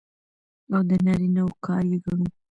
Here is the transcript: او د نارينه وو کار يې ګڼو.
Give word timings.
او 0.73 0.81
د 0.89 0.91
نارينه 1.05 1.41
وو 1.45 1.55
کار 1.65 1.83
يې 1.91 1.97
ګڼو. 2.05 2.25